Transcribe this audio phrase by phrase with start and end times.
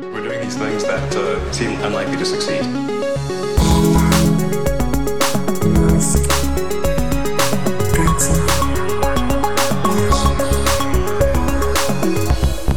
[0.00, 2.62] We're doing these things that uh, seem unlikely to succeed.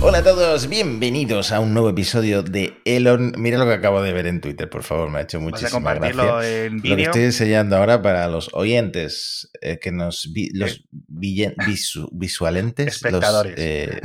[0.01, 3.33] Hola a todos, bienvenidos a un nuevo episodio de Elon.
[3.37, 5.49] Mira lo que acabo de ver en Twitter, por favor, me ha hecho ¿Vas a
[5.49, 6.65] muchísima gracia.
[6.65, 7.05] en Lo que vídeo?
[7.05, 10.83] estoy enseñando ahora para los oyentes, eh, que nos vi- los
[11.15, 13.51] visu- visualentes, Espectadores.
[13.57, 14.01] los eh,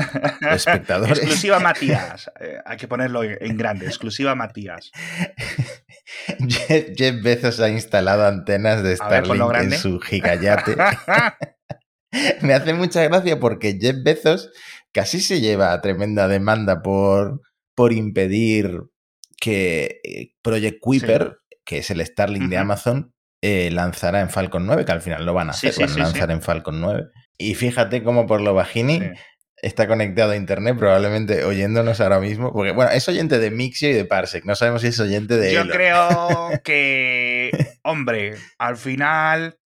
[0.53, 1.19] espectadores.
[1.19, 2.31] Exclusiva Matías.
[2.41, 3.87] Eh, hay que ponerlo en grande.
[3.87, 4.91] Exclusiva Matías.
[6.49, 10.77] Jeff, Jeff Bezos ha instalado antenas de ver, Starlink en su gigayate.
[12.43, 14.51] Me hace mucha gracia porque Jeff Bezos
[14.93, 17.41] casi se lleva a tremenda demanda por,
[17.75, 18.81] por impedir
[19.41, 22.57] que eh, Project Kuiper, que es el Starlink de.
[22.57, 25.91] Amazon, eh, lanzara en Falcon 9, que al final lo van a hacer, sí, van
[25.91, 26.33] a sí, lanzar sí.
[26.33, 27.09] en Falcon 9.
[27.39, 29.03] Y fíjate cómo por lo bajini
[29.63, 33.93] está conectado a internet, probablemente oyéndonos ahora mismo, porque bueno, es oyente de Mixio y
[33.93, 35.77] de Parsec, no sabemos si es oyente de Yo Elon.
[35.77, 37.51] creo que,
[37.83, 39.59] hombre, al final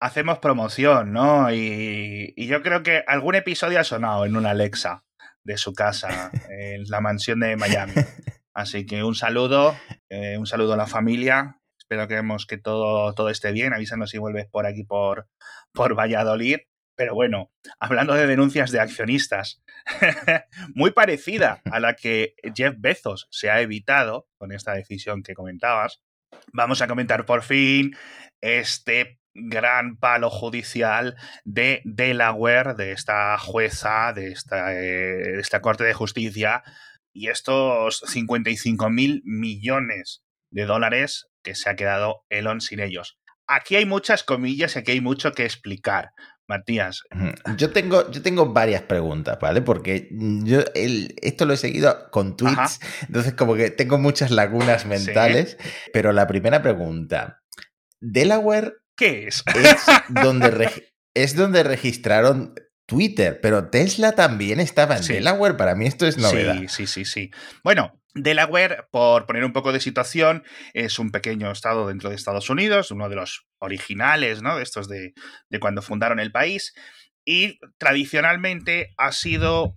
[0.00, 1.52] hacemos promoción, ¿no?
[1.52, 5.04] Y, y yo creo que algún episodio ha sonado en una Alexa
[5.44, 7.92] de su casa, en la mansión de Miami.
[8.54, 9.76] Así que un saludo,
[10.08, 11.58] eh, un saludo a la familia.
[11.94, 13.72] Espero que vemos que todo, todo esté bien.
[13.72, 15.28] Avísanos si vuelves por aquí por,
[15.72, 16.58] por Valladolid.
[16.96, 19.62] Pero bueno, hablando de denuncias de accionistas,
[20.74, 26.02] muy parecida a la que Jeff Bezos se ha evitado con esta decisión que comentabas,
[26.52, 27.96] vamos a comentar por fin
[28.40, 31.14] este gran palo judicial
[31.44, 36.64] de Delaware, de esta jueza, de esta, eh, de esta Corte de Justicia,
[37.12, 43.16] y estos 55 mil millones de dólares que se ha quedado Elon sin ellos.
[43.46, 46.10] Aquí hay muchas comillas y aquí hay mucho que explicar.
[46.46, 47.00] Matías.
[47.56, 49.62] Yo tengo, yo tengo varias preguntas, ¿vale?
[49.62, 54.84] Porque yo el- esto lo he seguido con tweets, entonces como que tengo muchas lagunas
[54.84, 55.56] mentales,
[55.94, 57.40] pero la primera pregunta,
[58.00, 59.42] Delaware ¿qué es?
[59.54, 62.54] es donde, es donde registraron
[62.86, 65.14] Twitter, pero Tesla también estaba en Sí.
[65.14, 66.56] Delaware, para mí esto es novedad.
[66.58, 67.30] Sí, sí, sí, sí.
[67.62, 72.50] Bueno, Delaware, por poner un poco de situación, es un pequeño estado dentro de Estados
[72.50, 74.56] Unidos, uno de los originales, ¿no?
[74.56, 75.14] De estos de,
[75.48, 76.74] de cuando fundaron el país.
[77.24, 79.74] Y tradicionalmente ha sido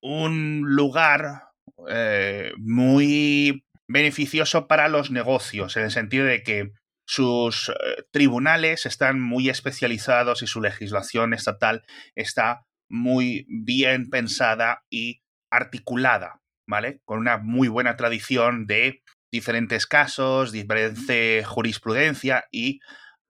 [0.00, 1.42] un lugar
[1.88, 6.70] eh, muy beneficioso para los negocios, en el sentido de que
[7.12, 11.82] sus eh, tribunales están muy especializados y su legislación estatal
[12.14, 17.02] está muy bien pensada y articulada, ¿vale?
[17.04, 22.80] Con una muy buena tradición de diferentes casos, diferente jurisprudencia y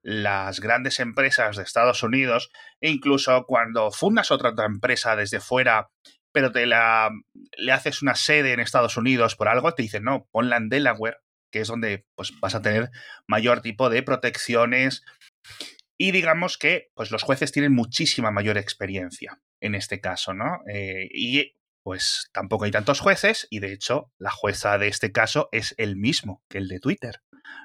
[0.01, 5.89] las grandes empresas de Estados Unidos, e incluso cuando fundas otra, empresa desde fuera,
[6.31, 7.11] pero te la
[7.57, 11.17] le haces una sede en Estados Unidos por algo, te dicen, no, ponla en Delaware,
[11.53, 12.89] que es donde pues, vas a tener
[13.27, 15.05] mayor tipo de protecciones.
[15.99, 20.61] Y digamos que pues, los jueces tienen muchísima mayor experiencia en este caso, ¿no?
[20.67, 21.55] Eh, y
[21.85, 25.95] pues tampoco hay tantos jueces y de hecho la jueza de este caso es el
[25.95, 27.21] mismo que el de Twitter.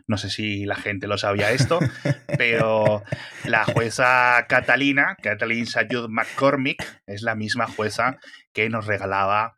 [0.07, 1.79] No sé si la gente lo sabía esto,
[2.39, 3.03] pero
[3.45, 8.19] la jueza Catalina, Kathleen Sayud McCormick, es la misma jueza
[8.53, 9.58] que nos regalaba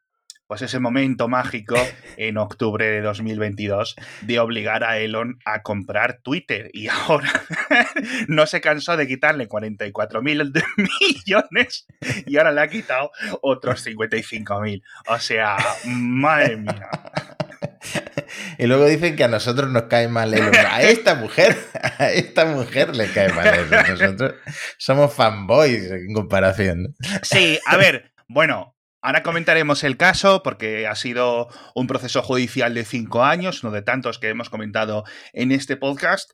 [0.50, 1.76] pues ese momento mágico
[2.16, 7.30] en octubre de 2022 de obligar a Elon a comprar Twitter y ahora
[8.26, 11.86] no se cansó de quitarle 44 mil millones
[12.26, 13.12] y ahora le ha quitado
[13.42, 14.82] otros 55 mil.
[15.06, 16.90] O sea, madre mía.
[18.58, 20.52] Y luego dicen que a nosotros nos cae mal Elon.
[20.68, 23.84] A esta mujer, a esta mujer le cae mal Elon.
[23.88, 24.34] Nosotros
[24.78, 26.96] somos fanboys en comparación.
[27.22, 32.84] Sí, a ver, bueno, ahora comentaremos el caso porque ha sido un proceso judicial de
[32.84, 36.30] cinco años, uno de tantos que hemos comentado en este podcast,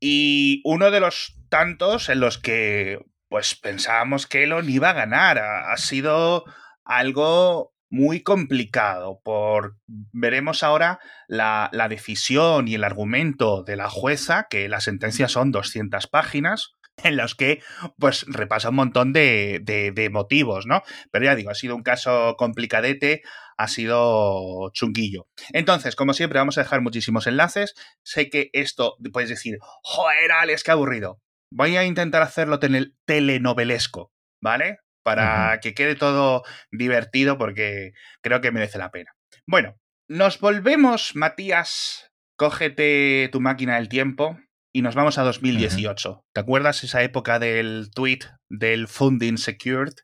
[0.00, 2.98] y uno de los tantos en los que
[3.28, 5.38] pues pensábamos que Elon iba a ganar.
[5.38, 6.44] Ha, sido
[6.84, 9.20] algo muy complicado.
[9.24, 15.26] Por veremos ahora la, la, decisión y el argumento de la jueza, que la sentencia
[15.26, 17.62] son 200 páginas, en los que
[17.98, 20.82] pues repasa un montón de, de, de, motivos, ¿no?
[21.10, 23.22] Pero ya digo, ha sido un caso complicadete,
[23.56, 25.28] ha sido chunguillo.
[25.52, 27.74] Entonces, como siempre, vamos a dejar muchísimos enlaces.
[28.02, 31.20] Sé que esto puedes decir, joder, Alex, qué aburrido.
[31.50, 34.12] Voy a intentar hacerlo tel telenovelesco,
[34.42, 34.78] ¿vale?
[35.02, 35.60] Para uh -huh.
[35.60, 37.92] que quede todo divertido porque
[38.22, 39.12] creo que merece la pena.
[39.46, 39.76] Bueno,
[40.08, 42.10] nos volvemos, Matías.
[42.36, 44.38] Cógete tu máquina del tiempo
[44.74, 46.10] y nos vamos a 2018.
[46.10, 46.22] Uh -huh.
[46.34, 49.94] ¿Te acuerdas esa época del tweet del Funding Secured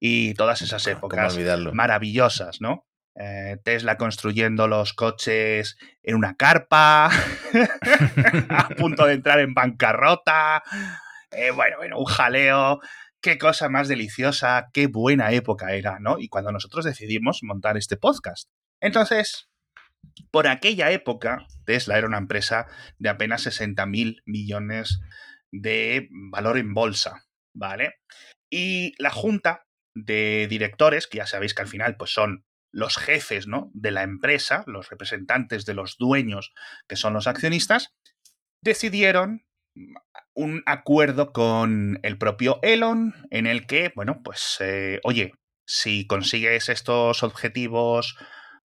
[0.00, 1.36] y todas esas épocas
[1.72, 2.86] maravillosas, ¿no?
[3.14, 7.06] eh, Tesla construyendo los coches en una carpa,
[8.48, 10.62] a punto de entrar en bancarrota.
[11.30, 12.80] Eh, bueno, bueno, un jaleo.
[13.20, 16.18] Qué cosa más deliciosa, qué buena época era, ¿no?
[16.18, 18.48] Y cuando nosotros decidimos montar este podcast.
[18.80, 19.48] Entonces,
[20.30, 22.66] por aquella época, Tesla era una empresa
[22.98, 25.00] de apenas 60 mil millones
[25.52, 27.96] de valor en bolsa, ¿vale?
[28.50, 33.46] Y la junta de directores, que ya sabéis que al final pues son los jefes
[33.46, 33.70] ¿no?
[33.74, 36.54] de la empresa, los representantes de los dueños,
[36.88, 37.94] que son los accionistas,
[38.62, 39.44] decidieron
[40.34, 45.32] un acuerdo con el propio Elon en el que, bueno, pues, eh, oye,
[45.66, 48.16] si consigues estos objetivos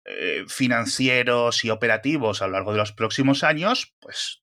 [0.10, 4.42] eh, financieros y operativos a lo largo de los próximos años, pues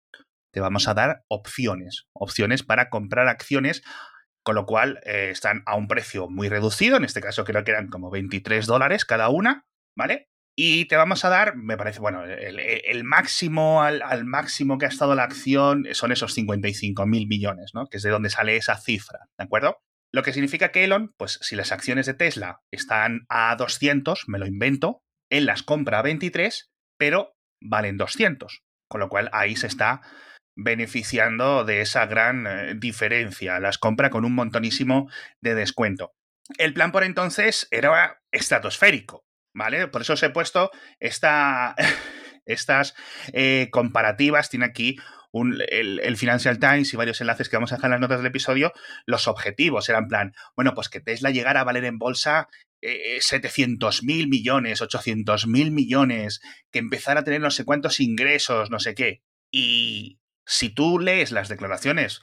[0.53, 3.83] te vamos a dar opciones, opciones para comprar acciones
[4.47, 7.73] con lo cual eh, están a un precio muy reducido, en este caso creo que
[7.73, 9.67] eran como 23 dólares cada una,
[9.97, 10.29] ¿vale?
[10.57, 15.17] Y te vamos a dar, me parece, bueno, el, máximo, al, máximo que ha estado
[15.17, 17.89] la acción son esos 55 mil millones, ¿no?
[17.89, 19.79] Que es de donde sale esa cifra, ¿de acuerdo?
[20.15, 24.39] Lo que significa que Elon, pues si las acciones de Tesla están a 200, me
[24.39, 28.63] lo invento, él las compra a 23, pero valen 200.
[28.89, 30.01] Con lo cual ahí se está
[30.57, 33.61] beneficiando de esa gran eh, diferencia.
[33.61, 35.11] Las compra con un montonísimo
[35.43, 36.15] de descuento.
[36.59, 39.25] El plan por entonces era estratosférico,
[39.55, 39.89] ¿vale?
[39.89, 40.71] Por eso os he puesto
[41.01, 41.75] esta,
[42.47, 42.95] estas
[43.33, 44.49] eh, comparativas.
[44.49, 44.97] Tiene aquí
[45.33, 48.29] un, el, Financial Times y varios enlaces que vamos a dejar en las notas del
[48.29, 48.73] episodio.
[49.05, 52.49] Los objetivos eran plan, bueno, pues que Tesla llegara a valer en bolsa
[52.83, 56.41] 700 eh, mil millones, 800 mil millones,
[56.71, 59.23] que empezara a tener no sé cuántos ingresos, no sé qué.
[59.51, 62.21] Y si tú lees las declaraciones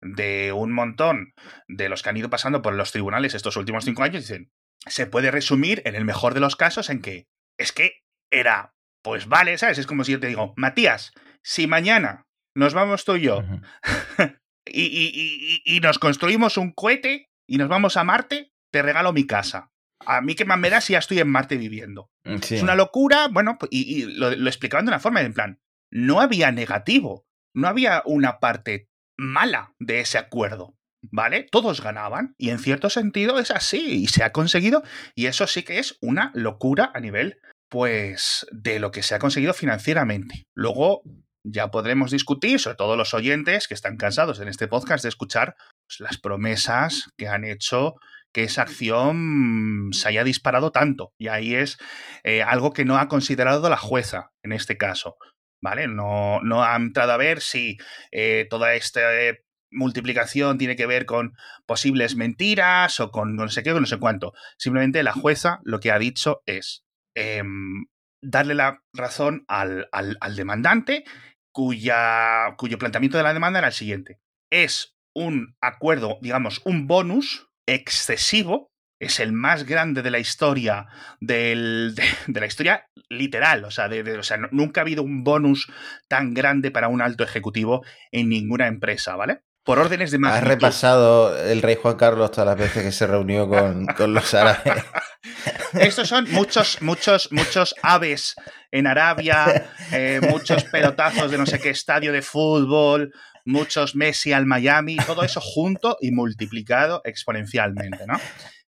[0.00, 1.32] de un montón
[1.68, 4.50] de los que han ido pasando por los tribunales estos últimos cinco años, dicen,
[4.86, 9.28] se puede resumir en el mejor de los casos en que es que era, pues
[9.28, 9.78] vale, ¿sabes?
[9.78, 11.12] Es como si yo te digo, Matías,
[11.42, 13.42] si mañana nos vamos tú y yo
[14.66, 19.71] y, y, nos construimos un cohete y nos vamos a Marte, te regalo mi casa.
[20.06, 22.10] A mí qué más me da si ya estoy en Marte viviendo.
[22.24, 25.60] Mm, es una locura, bueno, pues, y, lo, lo explicaban de una forma, en plan,
[25.90, 30.74] no había negativo no había una parte mala de ese acuerdo.
[31.10, 31.48] ¿Vale?
[31.50, 34.84] Todos ganaban y en cierto sentido es así y se ha conseguido
[35.16, 39.18] y eso sí que es una locura a nivel pues de lo que se ha
[39.18, 40.44] conseguido financieramente.
[40.54, 41.02] Luego
[41.44, 45.56] ya podremos discutir, sobre todo los oyentes que están cansados en este podcast de escuchar
[45.88, 47.96] pues, las promesas que han hecho
[48.32, 51.12] que esa acción se haya disparado tanto.
[51.18, 51.78] Y ahí es
[52.24, 55.16] eh, algo que no ha considerado la jueza en este caso.
[55.62, 55.86] ¿vale?
[55.86, 57.78] No, no ha entrado a ver si
[58.10, 61.34] eh, toda esta eh, multiplicación tiene que ver con
[61.66, 64.34] posibles mentiras o con no sé qué o no sé cuánto.
[64.58, 66.84] Simplemente la jueza lo que ha dicho es
[67.14, 67.86] em,
[68.20, 71.04] darle la razón al, al, demandante
[71.52, 74.20] cuya, cuyo planteamiento de la demanda era el siguiente.
[74.50, 78.72] Es un acuerdo, digamos, un bonus excesivo
[79.02, 80.86] es el más grande de la historia
[81.20, 81.94] del,
[82.26, 83.64] de, la historia literal.
[83.64, 85.70] O sea, de, o sea, nunca ha habido un bonus
[86.08, 89.42] tan grande para un alto ejecutivo en ninguna empresa, ¿vale?
[89.64, 90.34] Por órdenes de más.
[90.34, 94.34] Has repasado el rey Juan Carlos todas las veces que se reunió con, con los
[94.34, 94.84] árabes.
[95.74, 98.34] Estos son muchos, muchos, muchos aves
[98.72, 103.12] en Arabia, eh, muchos pelotazos de no sé qué estadio de fútbol,
[103.44, 108.20] muchos Messi al Miami, todo eso junto y multiplicado exponencialmente, ¿no?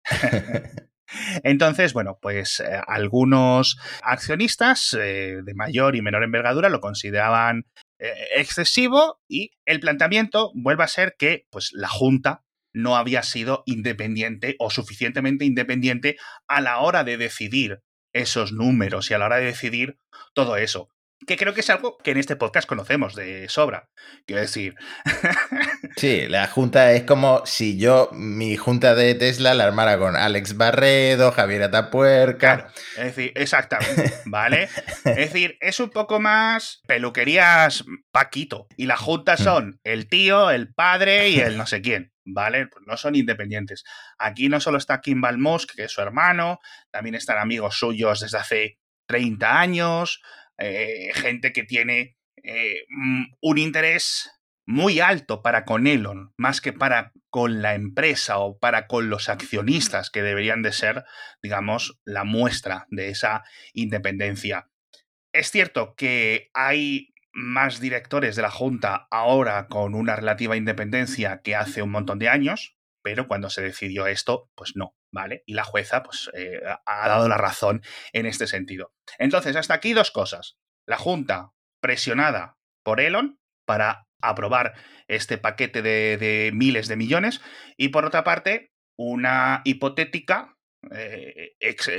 [1.44, 7.66] Entonces, bueno, pues eh, algunos accionistas eh, de mayor y menor envergadura lo consideraban
[8.00, 13.64] eh, excesivo y el planteamiento vuelve a ser que pues, la Junta no había sido
[13.68, 17.82] independiente o suficientemente independiente a la hora de decidir
[18.14, 20.00] esos números y a la hora de decidir
[20.34, 20.90] todo eso
[21.26, 23.90] que creo que es algo que en este podcast conocemos de sobra.
[24.26, 24.76] Quiero decir.
[25.98, 30.58] sí, la junta es como si yo, mi junta de Tesla, la armara con Alex
[30.58, 32.72] Barredo, Javier Atapuerca.
[32.98, 34.70] es decir, exactamente, ¿vale?
[35.06, 38.68] es decir, es un poco más peluquerías Paquito.
[38.78, 39.38] Y la junta mm.
[39.38, 42.12] son el tío, el padre y el no sé quién.
[42.26, 42.68] ¿Vale?
[42.68, 43.84] Pues no son independientes.
[44.18, 48.38] Aquí no solo está Kimball Musk, que es su hermano, también están amigos suyos desde
[48.38, 48.78] hace
[49.08, 50.22] 30 años,
[50.58, 54.30] eh, gente que tiene eh, mm, un interés
[54.66, 59.28] muy alto para con Elon, más que para con la empresa o para con los
[59.28, 61.04] accionistas, que deberían de ser,
[61.42, 63.44] digamos, la muestra de esa
[63.74, 64.70] independencia.
[65.34, 71.56] Es cierto que hay más directores de la Junta ahora con una relativa independencia que
[71.56, 75.44] hace un montón de años, pero cuando se decidió esto, pues no, ¿vale?
[75.46, 77.84] Y la jueza, pues, eh, ha dado la razón
[78.14, 78.94] en este sentido.
[79.20, 80.58] Entonces, hasta aquí dos cosas.
[80.88, 84.74] La Junta presionada por Elon para aprobar
[85.08, 87.42] este paquete de, miles de millones
[87.78, 90.56] y por otra parte una hipotética
[90.92, 91.56] eh,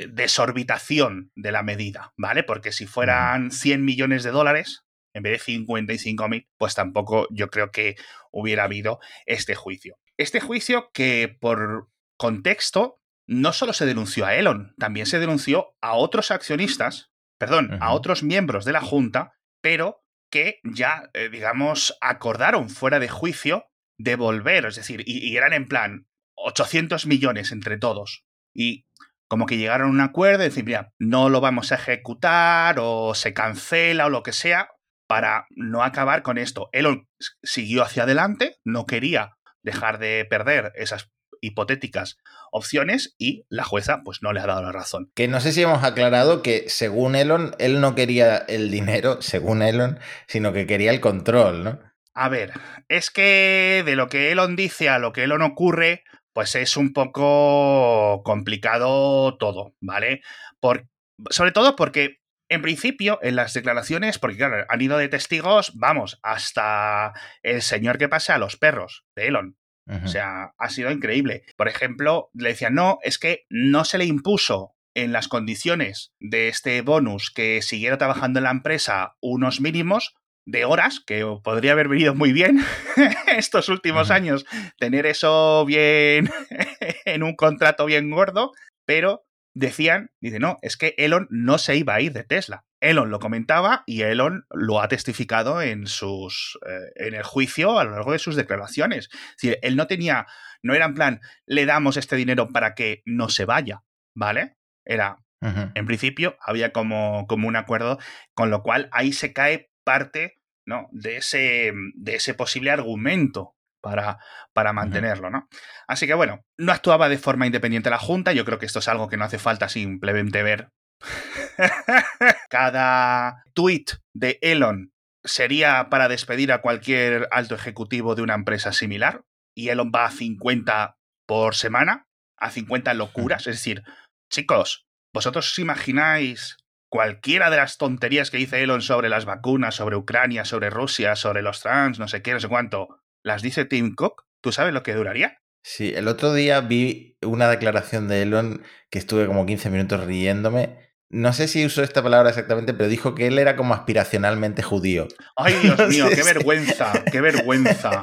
[0.08, 2.44] desorbitación de la medida, ¿vale?
[2.44, 7.48] Porque si fueran 100 millones de dólares en vez de 55 mil, pues tampoco yo
[7.48, 7.96] creo que
[8.32, 9.98] hubiera habido este juicio.
[10.16, 15.94] Este juicio que por contexto no solo se denunció a Elon, también se denunció a
[15.94, 22.68] otros accionistas, perdón, a otros miembros de la Junta, pero que ya, eh, digamos, acordaron
[22.68, 23.66] fuera de juicio
[23.98, 26.06] devolver, es decir, y, eran en plan
[26.36, 28.24] 800 millones entre todos.
[28.54, 28.86] Y
[29.28, 33.14] como que llegaron a un acuerdo y decir, mira, no lo vamos a ejecutar o
[33.14, 34.68] se cancela o lo que sea
[35.08, 36.68] para no acabar con esto.
[36.72, 37.08] Elon
[37.42, 42.16] siguió hacia adelante, no quería dejar de perder esas hipotéticas
[42.52, 45.10] opciones y la jueza pues no le ha dado la razón.
[45.14, 49.62] Que no sé si hemos aclarado que según Elon, él no quería el dinero, según
[49.62, 51.80] Elon, sino que quería el control, ¿no?
[52.14, 52.52] A ver,
[52.88, 56.92] es que de lo que Elon dice a lo que Elon ocurre, pues es un
[56.92, 60.22] poco complicado todo, ¿vale?
[60.60, 60.86] Por,
[61.30, 62.18] sobre todo porque
[62.54, 67.98] en principio, en las declaraciones, porque claro, han ido de testigos, vamos, hasta el señor
[67.98, 69.56] que pasa a los perros de Elon.
[70.02, 71.44] O sea, ha sido increíble.
[71.58, 76.48] Por ejemplo, le decían, no, es que no se le impuso en las condiciones de
[76.48, 80.14] este bonus que siguiera trabajando en la empresa unos mínimos
[80.46, 82.60] de horas, que podría haber venido muy bien
[83.36, 84.46] estos últimos años,
[84.78, 86.30] tener eso bien
[87.04, 88.52] en un contrato bien gordo,
[88.86, 92.64] pero decían, dice, no, es que Elon no se iba a ir de Tesla.
[92.80, 97.84] Elon lo comentaba y Elon lo ha testificado en sus eh, en el juicio a
[97.84, 99.08] lo largo de sus declaraciones.
[99.12, 100.26] Es decir, él no tenía,
[100.62, 103.84] no era en plan, le damos este dinero para que no se vaya,
[104.14, 104.56] ¿vale?
[104.84, 107.98] Era, en principio, había como, como un acuerdo,
[108.32, 110.88] con lo cual ahí se cae parte ¿no?
[110.90, 113.54] de, ese, de ese posible argumento
[113.84, 114.18] para,
[114.54, 115.46] para mantenerlo, ¿no?
[115.86, 118.88] Así que bueno, no actuaba de forma independiente la Junta, yo creo que esto es
[118.88, 120.70] algo que no hace falta simplemente ver.
[122.48, 129.22] Cada tweet de Elon sería para despedir a cualquier alto ejecutivo de una empresa similar,
[129.54, 132.06] y Elon va a 50 por semana,
[132.38, 133.82] a 50 locuras, es decir,
[134.30, 136.56] chicos, ¿vosotros os imagináis
[136.90, 141.42] cualquiera de las tonterías que dice Elon sobre las vacunas, sobre Ucrania, sobre Rusia, sobre
[141.42, 144.82] los trans, no sé qué, no sé cuánto, las dice Tim Cook, ¿tú sabes lo
[144.82, 145.38] que duraría?
[145.64, 150.78] Sí, el otro día vi una declaración de Elon que estuve como 15 minutos riéndome.
[151.08, 155.08] No sé si usó esta palabra exactamente, pero dijo que él era como aspiracionalmente judío.
[155.36, 158.00] Ay, Dios mío, qué vergüenza, qué vergüenza,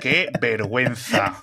[0.00, 1.38] qué vergüenza.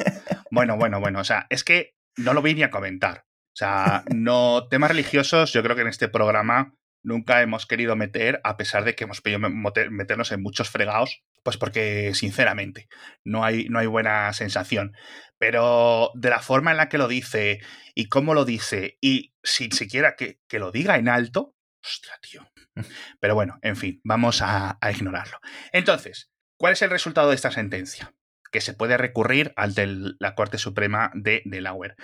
[0.52, 3.26] Bueno, bueno, bueno, o sea, es que no lo vi ni a comentar.
[3.54, 8.42] O sea, no, temas religiosos, yo creo que en este programa nunca hemos querido meter,
[8.44, 12.88] a pesar de que hemos pedido meternos en muchos fregados, pues porque, sinceramente,
[13.24, 14.94] no hay, no hay buena sensación.
[15.38, 17.60] Pero de la forma en la que lo dice
[17.96, 22.48] y cómo lo dice, y sin siquiera que, que lo diga en alto, ostras, tío.
[23.20, 25.40] Pero bueno, en fin, vamos a, a ignorarlo.
[25.72, 28.14] Entonces, ¿cuál es el resultado de esta sentencia?
[28.52, 31.96] Que se puede recurrir ante la Corte Suprema de Delaware.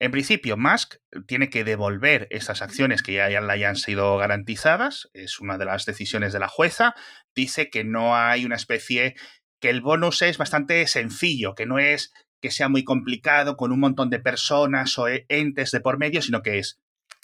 [0.00, 0.96] En principio, Musk
[1.26, 5.86] tiene que devolver esas acciones que ya, le hayan sido garantizadas, es una de las
[5.86, 6.94] decisiones de la jueza.
[7.34, 9.14] Dice que no hay una especie,
[9.60, 13.78] que el bonus es bastante sencillo, que no es que sea muy complicado con un
[13.78, 16.80] montón de personas o entes de por medio, sino que es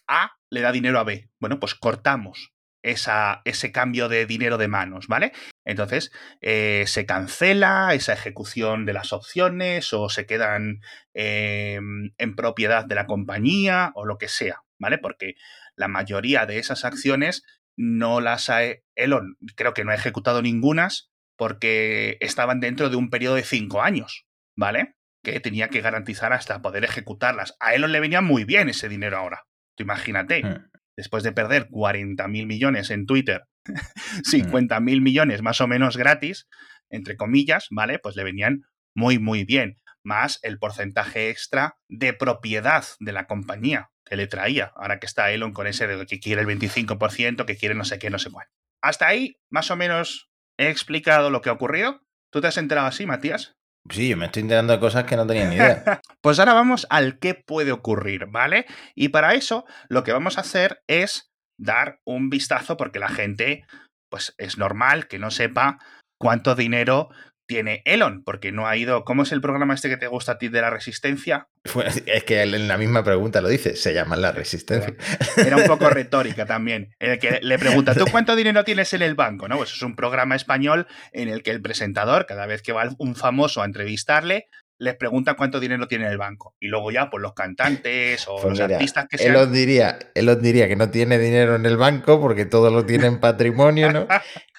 [0.07, 1.29] A le da dinero a B.
[1.41, 5.33] Bueno, pues cortamos esa, ese cambio de dinero de manos, ¿vale?
[5.65, 10.81] Entonces, eh, se cancela esa ejecución de las opciones o se quedan
[11.15, 14.99] em, en propiedad de la compañía o lo que sea, ¿vale?
[14.99, 15.35] Porque
[15.77, 17.45] la mayoría de esas acciones
[17.77, 18.61] no las ha...
[18.95, 23.83] Elon creo que no ha ejecutado ningunas porque estaban dentro de un periodo de cinco
[23.83, 24.97] años, ¿vale?
[25.23, 27.57] Que tenía que garantizar hasta poder ejecutarlas.
[27.61, 29.45] A Elon le venía muy bien ese dinero ahora.
[29.77, 30.43] Tú imagínate.
[30.43, 35.03] Hmm después de perder 40.000 millones en Twitter, 50.000 mm.
[35.03, 36.49] millones más o menos gratis,
[36.91, 38.01] entre comillas, ¿vale?
[38.01, 38.63] Pues le venían
[38.97, 39.77] muy, muy bien.
[40.03, 44.73] Más el porcentaje extra de propiedad de la compañía que le traía.
[44.75, 48.01] Ahora que está Elon con ese de que quiere el 25%, que quiere no sé
[48.01, 48.49] qué, no sé cuál.
[48.83, 52.01] Hasta ahí, más o menos, he explicado lo que ha ocurrido.
[52.33, 53.57] ¿Tú te has enterado así, Matías?
[53.91, 56.01] Sí, yo me estoy enterando de cosas que no tenía ni idea.
[56.21, 58.67] pues ahora vamos al qué puede ocurrir, ¿vale?
[58.95, 63.65] Y para eso lo que vamos a hacer es dar un vistazo porque la gente,
[64.11, 65.79] pues es normal que no sepa
[66.19, 67.09] cuánto dinero
[67.49, 69.05] tiene Elon, porque no ha ido.
[69.05, 71.49] ¿Cómo es el programa este que te gusta a ti de la resistencia?
[71.73, 74.95] Pues es que en la misma pregunta lo dice, se llama la resistencia.
[75.37, 79.03] Era un poco retórica también, en el que le pregunta, ¿tú cuánto dinero tienes en
[79.03, 79.49] el banco?
[79.49, 79.57] ¿No?
[79.57, 83.17] Pues es un programa español en el que el presentador, cada vez que va un
[83.17, 84.47] famoso a entrevistarle,
[84.79, 86.55] les pregunta cuánto dinero tiene en el banco.
[86.61, 89.37] Y luego ya, pues los cantantes o Pues los mira, artistas que Él sean.
[89.37, 92.87] os, diría, él os diría que no tiene dinero en el banco porque todo lo
[92.87, 94.07] tiene en patrimonio, ¿no?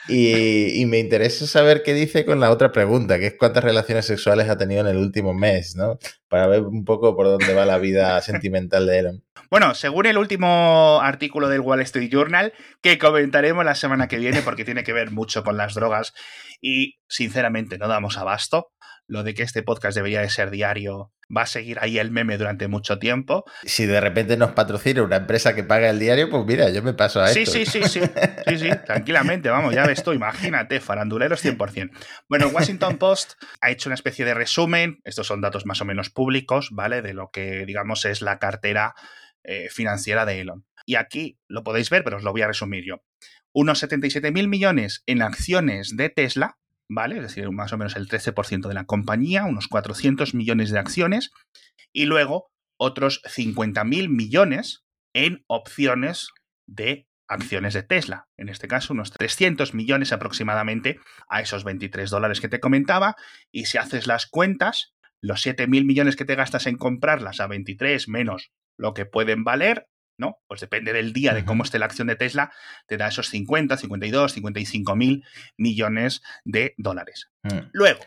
[0.08, 4.06] Y, y me interesa saber qué dice con la otra pregunta, que es cuántas relaciones
[4.06, 6.00] sexuales ha tenido en el último mes, ¿no?
[6.28, 9.24] Para ver un poco por dónde va la vida sentimental de Elon.
[9.50, 14.42] Bueno, según el último artículo del Wall Street Journal, que comentaremos la semana que viene
[14.42, 16.14] porque tiene que ver mucho con las drogas
[16.62, 18.72] y sinceramente no damos abasto.
[19.08, 22.38] Lo de que este podcast debería de ser diario va a seguir ahí el meme
[22.38, 23.44] durante mucho tiempo.
[23.64, 26.94] Si de repente nos patrocina una empresa que paga el diario, pues mira, yo me
[26.94, 27.54] paso a Sí, esto.
[27.54, 28.02] sí, sí, sí,
[28.48, 31.90] sí, sí, tranquilamente, vamos, ya ves tú, imagínate, faranduleros 100%.
[32.28, 35.86] Bueno, el Washington Post ha hecho una especie de resumen, estos son datos más o
[35.86, 37.02] menos públicos, ¿vale?
[37.02, 38.94] De lo que, digamos, es la cartera
[39.44, 40.66] eh, financiera de Elon.
[40.86, 43.04] Y aquí lo podéis ver, pero os lo voy a resumir yo.
[43.54, 46.58] Unos 77 mil millones en acciones de Tesla,
[46.90, 47.18] ¿vale?
[47.18, 51.32] Es decir, más o menos el 13% de la compañía, unos 400 millones de acciones,
[51.94, 56.30] y luego otros 50 mil millones en opciones
[56.68, 58.28] de acciones de Tesla.
[58.38, 63.16] En este caso, unos 300 millones aproximadamente a esos 23 dólares que te comentaba.
[63.52, 67.48] Y si haces las cuentas, los 7 mil millones que te gastas en comprarlas a
[67.48, 70.40] 23 menos lo que pueden valer, ¿no?
[70.48, 72.52] Pues depende del día, de cómo esté la acción de Tesla,
[72.88, 75.24] te da esos 50, 52, 55 mil
[75.58, 77.30] millones de dólares.
[77.44, 77.70] Mm.
[77.72, 78.00] Luego,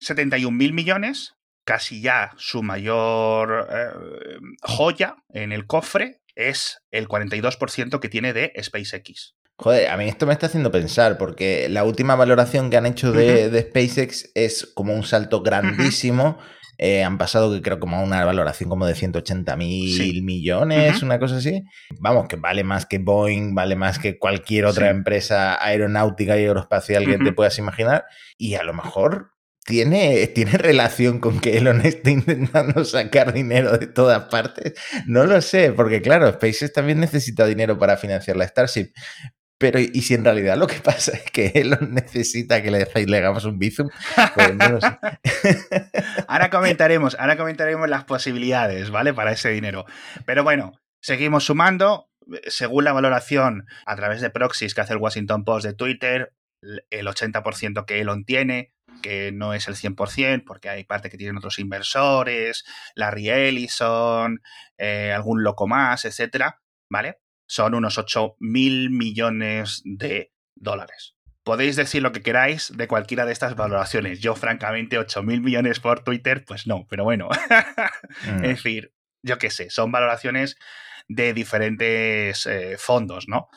[0.00, 7.98] 71 mil millones, casi ya su mayor eh, joya en el cofre, es el 42%
[8.00, 9.34] que tiene de SpaceX.
[9.60, 13.10] Joder, a mí esto me está haciendo pensar, porque la última valoración que han hecho
[13.10, 16.38] de, de SpaceX es como un salto grandísimo.
[16.78, 20.22] Eh, han pasado, que creo, como a una valoración como de 180 mil Sí.
[20.22, 21.64] millones, una cosa así.
[21.98, 24.90] Vamos, que vale más que Boeing, vale más que cualquier otra Sí.
[24.96, 28.04] empresa aeronáutica y aeroespacial que te puedas imaginar.
[28.36, 29.32] Y a lo mejor
[29.66, 34.74] tiene, tiene relación con que Elon esté intentando sacar dinero de todas partes.
[35.06, 38.92] No lo sé, porque claro, SpaceX también necesita dinero para financiar la Starship.
[39.58, 43.16] Pero, ¿y si en realidad lo que pasa es que Elon necesita que le, le
[43.18, 43.88] hagamos un bizum?
[44.34, 44.98] Pues no lo sé.
[46.28, 49.14] Ahora comentaremos, ahora comentaremos las posibilidades, ¿vale?
[49.14, 49.86] Para ese dinero.
[50.26, 52.10] Pero bueno, seguimos sumando.
[52.46, 56.34] Según la valoración a través de proxies que hace el Washington Post de Twitter,
[56.90, 61.38] el 80% que Elon tiene, que no es el 100%, porque hay parte que tienen
[61.38, 64.42] otros inversores, Larry Ellison,
[64.76, 67.18] eh, algún loco más, etcétera, ¿vale?
[67.48, 71.16] Son unos 8 mil millones de dólares.
[71.42, 74.20] Podéis decir lo que queráis de cualquiera de estas valoraciones.
[74.20, 77.28] Yo, francamente, 8 mil millones por Twitter, pues no, pero bueno.
[78.26, 78.44] Mm.
[78.44, 80.58] Es decir, yo qué sé, son valoraciones
[81.08, 83.48] de diferentes eh, fondos, ¿no?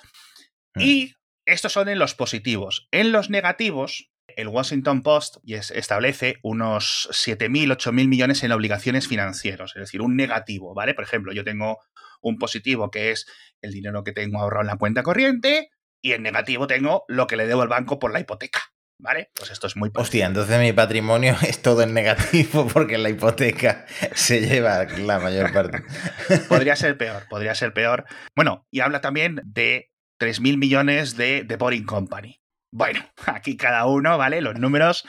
[0.75, 0.81] Mm.
[0.81, 2.87] Y estos son en los positivos.
[2.91, 9.81] En los negativos, el Washington Post establece unos 7.000, 8.000 millones en obligaciones financieras, es
[9.81, 10.93] decir, un negativo, ¿vale?
[10.93, 11.79] Por ejemplo, yo tengo
[12.21, 13.25] un positivo que es
[13.61, 15.69] el dinero que tengo ahorrado en la cuenta corriente
[16.01, 18.59] y en negativo tengo lo que le debo al banco por la hipoteca,
[18.99, 19.29] ¿vale?
[19.35, 23.85] Pues esto es muy Hostia, entonces mi patrimonio es todo en negativo porque la hipoteca
[24.13, 25.83] se lleva la mayor parte.
[26.49, 28.05] Podría ser peor, podría ser peor.
[28.35, 32.41] Bueno, y habla también de 3.000 millones de The Boring Company.
[32.73, 34.39] Bueno, aquí cada uno, ¿vale?
[34.39, 35.05] Los números.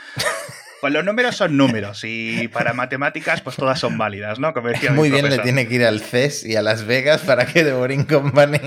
[0.83, 4.53] Pues los números son números y para matemáticas, pues todas son válidas, ¿no?
[4.53, 7.21] Como decía mi Muy bien, le tiene que ir al CES y a Las Vegas
[7.21, 8.59] para que The Boring Company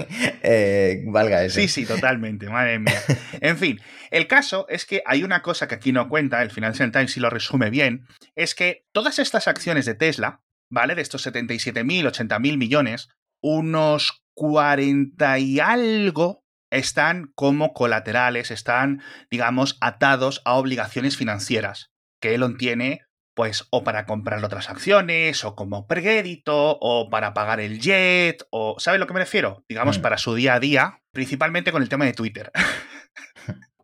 [0.41, 1.59] eh, valga eso.
[1.59, 3.01] Sí, sí, totalmente, madre mía.
[3.41, 6.89] En fin, el caso es que hay una cosa que aquí no cuenta, el Financial
[6.89, 10.95] Times sí lo resume bien, es que todas estas acciones de Tesla, ¿vale?
[10.95, 13.09] De estos 77.000, 80.000 millones,
[13.41, 22.57] unos 40 y algo están como colaterales, están, digamos, atados a obligaciones financieras que Elon
[22.57, 23.01] tiene,
[23.35, 28.75] pues, o para comprar otras acciones, o como crédito, o para pagar el jet, o,
[28.79, 29.63] ¿sabes lo que me refiero?
[29.67, 30.01] Digamos, Mm.
[30.01, 32.51] para su día a día, principalmente con el tema de Twitter.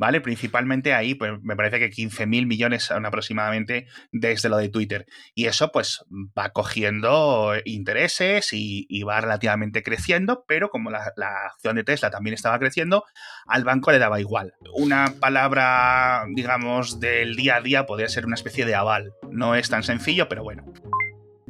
[0.02, 0.20] ¿Vale?
[0.20, 5.06] Principalmente ahí, pues me parece que 15.000 millones son aproximadamente desde lo de Twitter.
[5.36, 6.04] Y eso, pues,
[6.36, 11.04] va cogiendo intereses y, va relativamente creciendo, pero como la
[11.52, 13.04] acción de Tesla también estaba creciendo,
[13.46, 14.56] al banco le daba igual.
[14.74, 19.14] Una palabra, digamos, del día a día podría ser una especie de aval.
[19.30, 20.64] No es tan sencillo, pero bueno.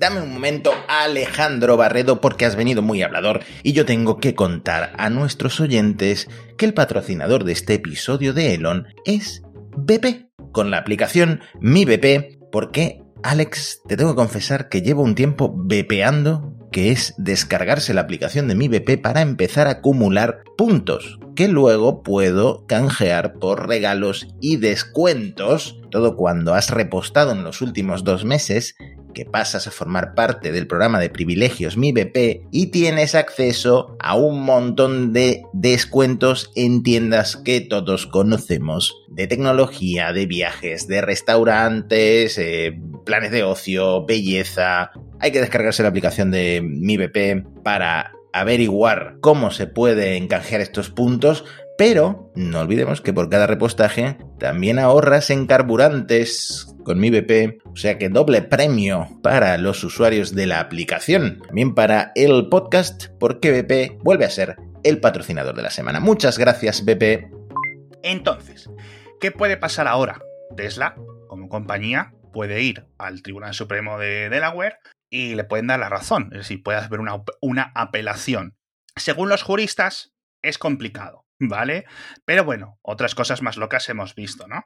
[0.02, 4.94] Dame un momento, Alejandro Barredo, porque has venido muy hablador y yo tengo que contar
[4.98, 9.44] a nuestros oyentes que el patrocinador de este episodio de Elon es
[9.78, 10.32] BP.
[10.52, 15.54] con la aplicación Mi BP, porque, Alex, te tengo que confesar que llevo un tiempo
[15.56, 21.48] bepeando que es descargarse la aplicación de mi BP para empezar a acumular puntos que
[21.48, 28.26] luego puedo canjear por regalos y descuentos, todo cuando has repostado en los últimos dos
[28.26, 28.76] meses
[29.14, 34.16] que pasas a formar parte del programa de privilegios Mi BP y tienes acceso a
[34.16, 42.38] un montón de descuentos en tiendas que todos conocemos, de tecnología, de viajes, de restaurantes,
[42.38, 44.92] eh, planes de ocio, belleza.
[45.20, 50.90] Hay que descargarse la aplicación de Mi BP para averiguar cómo se puede encajar estos
[50.90, 51.46] puntos,
[51.78, 57.76] pero no olvidemos que por cada repostaje también ahorras en carburantes con mi BP, o
[57.76, 63.52] sea que doble premio para los usuarios de la aplicación, también para el podcast, porque
[63.52, 66.00] BP vuelve a ser el patrocinador de la semana.
[66.00, 67.32] Muchas gracias, BP.
[68.04, 68.70] Entonces,
[69.20, 70.22] ¿qué puede pasar ahora?
[70.56, 70.96] Tesla,
[71.28, 74.78] como compañía, puede ir al Tribunal Supremo de Delaware
[75.12, 78.56] y le pueden dar la razón, es decir, puede haber una, una apelación.
[78.96, 81.86] Según los juristas, es complicado, ¿vale?
[82.26, 84.66] Pero bueno, otras cosas más locas hemos visto, ¿no?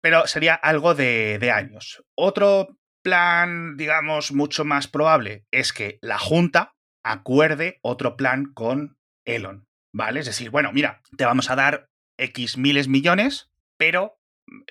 [0.00, 2.02] Pero sería algo de, de años.
[2.16, 9.68] Otro plan, digamos, mucho más probable es que la Junta acuerde otro plan con Elon,
[9.92, 10.20] ¿vale?
[10.20, 14.18] Es decir, bueno, mira, te vamos a dar X miles millones, pero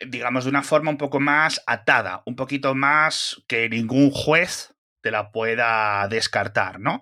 [0.08, 5.12] digamos de una forma un poco más atada, un poquito más que ningún juez te
[5.12, 7.02] la pueda descartar, ¿no?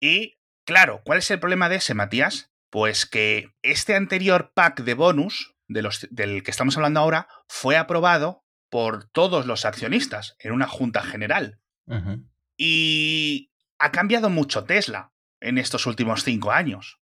[0.00, 2.50] Y claro, ¿cuál es el problema de ese, Matías?
[2.70, 7.76] Pues que este anterior pack de bonus de los, del que estamos hablando ahora fue
[7.76, 11.60] aprobado por todos los accionistas en una junta general.
[12.56, 16.99] Y ha cambiado mucho Tesla en estos últimos cinco años.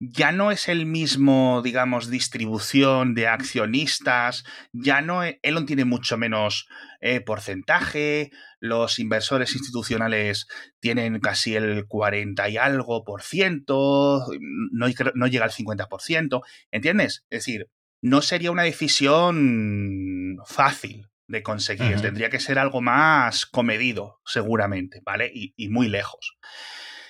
[0.00, 6.16] Ya no es el mismo, digamos, distribución de accionistas, ya no, e, Elon tiene mucho
[6.16, 6.66] menos
[7.00, 10.46] eh, porcentaje, los inversores institucionales
[10.80, 14.26] tienen casi el 40 y algo por ciento,
[14.72, 17.26] no, no llega al 50 por ciento, ¿entiendes?
[17.28, 17.68] Es decir,
[18.00, 22.00] no sería una decisión fácil de conseguir.
[22.00, 25.30] Tendría que ser algo más comedido, seguramente, ¿vale?
[25.32, 26.36] Y, y, muy lejos.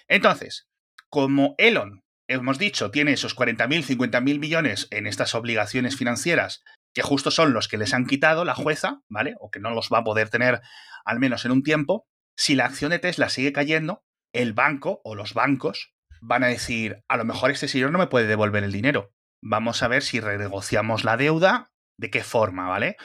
[0.09, 0.69] Entonces,
[1.09, 2.03] como Elon,
[2.35, 6.63] hemos dicho, tiene esos 40.000, 50.000 millones en estas obligaciones financieras,
[6.95, 9.35] que justo son los que les han quitado la jueza, ¿vale?
[9.41, 10.61] O que no los va a poder tener
[11.05, 15.15] al menos en un tiempo, si la acción de Tesla sigue cayendo, el banco o
[15.15, 18.73] los bancos van a decir, a lo mejor este señor no me puede devolver el
[18.73, 19.13] dinero
[19.43, 22.97] vamos a ver si renegociamos la deuda, de qué forma, ¿vale?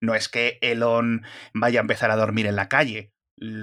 [0.00, 3.12] No es que Elon vaya a empezar a dormir en la calle.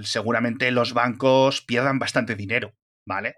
[0.04, 2.74] Seguramente los bancos pierdan bastante dinero,
[3.08, 3.38] ¿vale?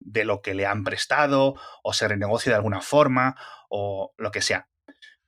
[0.00, 3.36] De lo que le han prestado, o se renegocie de alguna forma,
[3.68, 4.68] o lo que sea.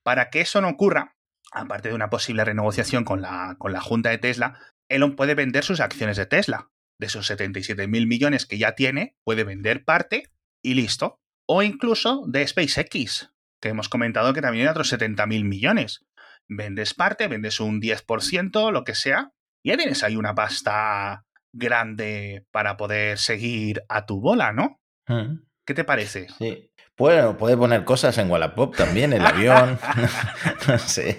[0.02, 1.16] Para que eso no ocurra,
[1.52, 5.64] aparte de una posible renegociación con la, con la junta de Tesla, Elon puede vender
[5.64, 6.70] sus acciones de Tesla.
[6.98, 10.30] De esos 77 mil millones que ya tiene, puede vender parte
[10.62, 11.20] y listo
[11.52, 16.06] o incluso de SpaceX, que hemos comentado que también hay otros 70 mil millones.
[16.46, 19.32] Vendes parte, vendes un 10%, lo que sea,
[19.64, 24.80] y ya tienes ahí una pasta grande para poder seguir a tu bola, ¿no?
[25.06, 25.42] Mm.
[25.64, 26.28] ¿Qué te parece?
[26.38, 26.70] Sí.
[26.96, 29.78] Bueno, puede poner cosas en Wallapop también, el avión.
[30.68, 31.16] no sé.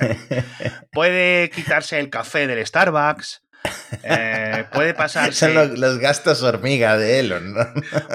[0.92, 3.42] puede quitarse el café del Starbucks.
[4.02, 5.52] Eh, puede pasarse.
[5.52, 7.66] Son los, gastos hormiga de Elon, ¿no?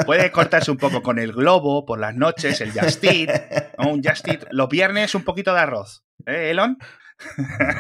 [0.06, 4.28] Puede cortarse un poco con el globo por las noches, el Just Eat, Un Just
[4.28, 4.46] Eat.
[4.52, 6.04] Los viernes un poquito de arroz.
[6.26, 6.78] ¿Eh, Elon?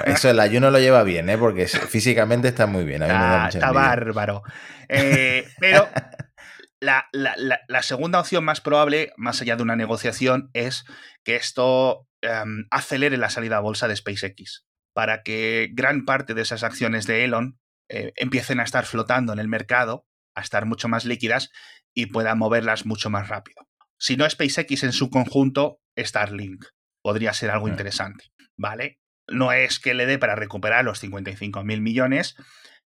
[0.05, 1.37] Eso el ayuno lo lleva bien, ¿eh?
[1.37, 3.03] Porque físicamente está muy bien.
[3.03, 4.43] está bárbaro.
[4.87, 5.87] Eh, pero
[6.79, 10.85] la, la, segunda opción más probable, más allá de una negociación, es
[11.23, 16.41] que esto em, acelere la salida a bolsa de SpaceX para que gran parte de
[16.41, 20.87] esas acciones de Elon eh, empiecen a estar flotando en el mercado, a estar mucho
[20.87, 21.49] más líquidas
[21.93, 23.67] y puedan moverlas mucho más rápido.
[23.97, 26.65] Si no SpaceX en su conjunto, Starlink
[27.01, 27.71] podría ser algo mm.
[27.71, 28.25] interesante,
[28.57, 28.99] ¿vale?
[29.31, 32.35] No es que le dé para recuperar los 55 mil millones,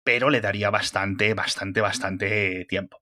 [0.05, 2.99] pero le daría bastante, bastante, bastante tiempo.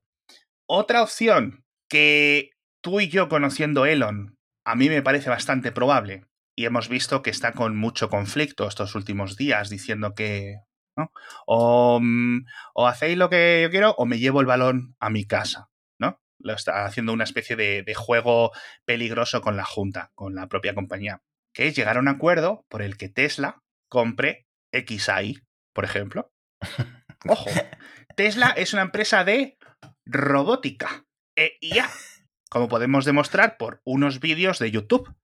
[0.67, 6.65] Otra opción que tú y yo conociendo Elon, a mí me parece bastante probable, y
[6.65, 10.57] hemos visto que está con mucho conflicto estos últimos días diciendo que
[10.95, 11.11] ¿no?
[11.47, 15.69] o, mm, hacéis lo que yo quiero o me llevo el balón a mi casa.
[15.99, 16.19] ¿no?
[16.39, 18.51] Lo está haciendo una especie de juego
[18.85, 21.21] peligroso con la Junta, con la propia compañía.
[21.53, 25.41] Que es llegar a un acuerdo por el que Tesla compre XAI,
[25.73, 26.33] por ejemplo.
[27.27, 27.49] Ojo,
[28.15, 29.57] Tesla es una empresa de
[30.05, 31.05] robótica.
[31.35, 31.89] E IA,
[32.49, 35.15] como podemos demostrar por unos vídeos de YouTube.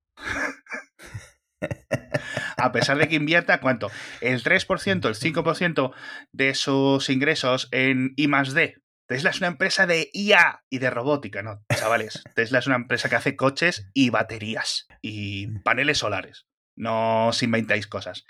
[2.57, 3.91] A pesar de que invierta, ¿cuánto?
[4.21, 5.93] El 3%, el 5%
[6.31, 8.81] de sus ingresos en I D.
[9.09, 11.65] Tesla es una empresa de IA y de robótica, ¿no?
[11.75, 16.45] Chavales, Tesla es una empresa que hace coches y baterías y paneles solares.
[16.75, 18.25] No os inventáis cosas.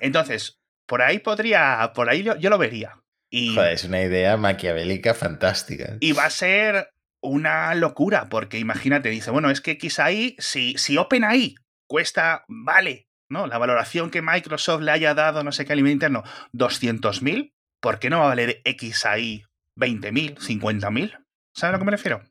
[0.00, 3.04] Entonces, por ahí podría, por ahí yo, lo vería.
[3.30, 5.96] Y, Joder, es una idea maquiavélica fantástica.
[6.00, 6.90] Y va a ser
[7.22, 11.54] una locura, porque imagínate, dice, bueno, es que XAI, si, si OpenAI
[11.86, 13.46] cuesta, vale, ¿no?
[13.46, 18.00] La valoración que Microsoft le haya dado, no sé qué, al nivel interno, 200.000, ¿por
[18.00, 19.45] qué no va a valer XAI
[19.76, 21.18] 20.000, 50.000?
[21.54, 22.22] ¿Sabes a lo que me refiero?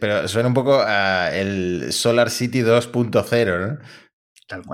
[0.00, 3.78] Pero suena un poco a el Solar City 2.0, ¿no?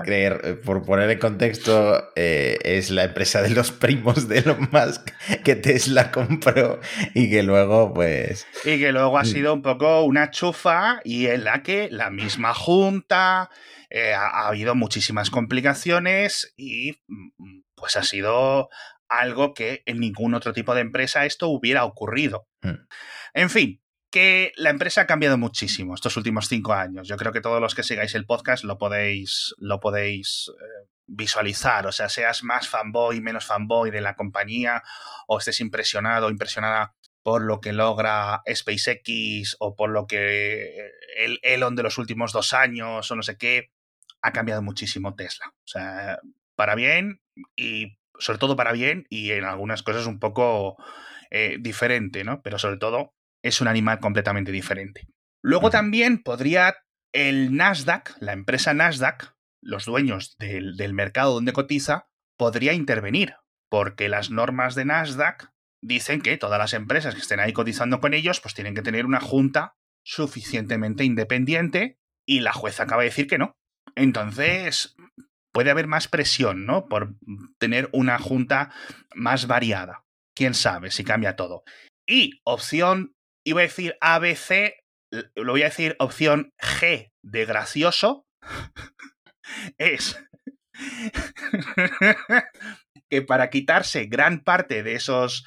[0.05, 4.69] Creer, eh, por poner en contexto, eh, es la empresa de los primos de Elon
[4.71, 5.11] Musk
[5.43, 6.79] que Tesla compró
[7.13, 8.47] y que luego, pues.
[8.63, 9.25] Y que luego ha mm.
[9.25, 13.49] sido un poco una chufa y en la que la misma junta
[13.89, 18.69] eh, ha, habido muchísimas complicaciones y mm, pues ha sido
[19.19, 22.47] algo que en ningún otro tipo de empresa esto hubiera ocurrido.
[22.61, 22.87] Mm.
[23.33, 27.07] En fin, que la empresa ha cambiado muchísimo estos últimos cinco años.
[27.07, 31.85] Yo creo que todos los que sigáis el podcast lo podéis, lo podéis eh, visualizar.
[31.85, 34.83] O sea, seas más fanboy, menos fanboy de la compañía,
[35.27, 41.39] o estés impresionado o impresionada por lo que logra SpaceX o por lo que el
[41.41, 43.71] Elon de los últimos dos años o no sé qué,
[44.21, 45.47] ha cambiado muchísimo Tesla.
[45.47, 46.19] O sea,
[46.55, 47.19] para bien
[47.55, 50.77] y sobre todo para bien y en algunas cosas un poco
[51.31, 52.41] eh, diferente, ¿no?
[52.41, 55.07] Pero sobre todo es un animal completamente diferente.
[55.41, 56.75] Luego también podría
[57.13, 63.35] el Nasdaq, la empresa Nasdaq, los dueños del, del mercado donde cotiza, podría intervenir,
[63.69, 65.51] porque las normas de Nasdaq
[65.81, 69.05] dicen que todas las empresas que estén ahí cotizando con ellos, pues tienen que tener
[69.05, 73.57] una junta suficientemente independiente y la jueza acaba de decir que no.
[73.95, 74.94] Entonces,
[75.55, 76.89] puede haber más presión, ¿no?
[76.89, 77.15] Por
[77.59, 78.73] tener una junta
[79.13, 80.03] más variada.
[80.35, 81.63] Quién sabe si cambia todo.
[82.05, 83.15] Y opción
[83.45, 84.73] iba a decir ABC,
[85.33, 88.27] lo voy a decir opción G de gracioso,
[89.77, 90.21] es
[93.09, 95.45] que para quitarse gran parte de esos,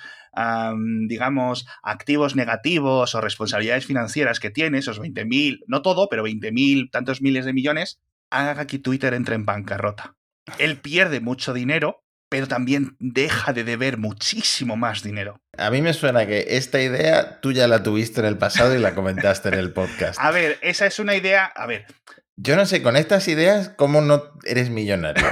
[1.07, 7.21] digamos, activos negativos o responsabilidades financieras que tiene, esos 20.000, no todo, pero 20.000, tantos
[7.21, 10.17] miles de millones, haga que Twitter entre en bancarrota.
[10.59, 15.41] Él pierde mucho dinero pero también deja de deber muchísimo más dinero.
[15.57, 18.79] A mí me suena que esta idea tú ya la tuviste en el pasado y
[18.79, 20.19] la comentaste en el podcast.
[20.21, 21.87] A ver, esa es una idea, a ver.
[22.41, 25.27] Yo no sé, con estas ideas, ¿cómo no eres millonario?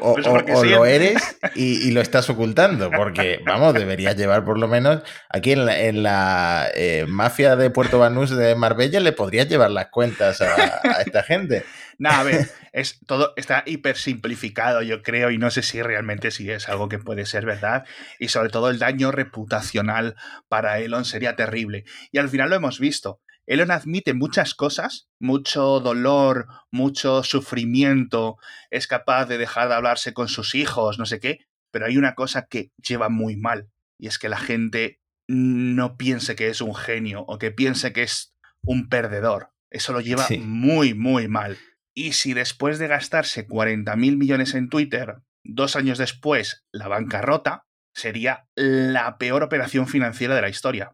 [0.00, 0.14] O,
[0.46, 5.52] pues lo eres y, lo estás ocultando, porque, vamos, deberías llevar por lo menos, aquí
[5.52, 10.80] en la, eh, mafia de Puerto Banús de Marbella le podrías llevar las cuentas a,
[10.82, 11.66] a esta gente.
[11.98, 16.30] No, a ver, es, todo está hiper simplificado, yo creo, y no sé si realmente
[16.30, 17.84] si es algo que puede ser verdad.
[18.18, 20.16] Y sobre todo el daño reputacional
[20.48, 21.84] para Elon sería terrible.
[22.12, 23.20] Y al final lo hemos visto.
[23.46, 28.38] Elon admite muchas cosas, mucho dolor, mucho sufrimiento,
[28.70, 31.38] es capaz de dejar de hablarse con sus hijos, no sé qué,
[31.70, 36.34] pero hay una cosa que lleva muy mal, y es que la gente no piense
[36.34, 39.52] que es un genio o que piense que es un perdedor.
[39.70, 41.58] Eso lo lleva muy, muy mal.
[41.96, 47.64] Y si después de gastarse 40 mil millones en Twitter, dos años después la bancarrota,
[47.94, 50.92] sería la peor operación financiera de la historia.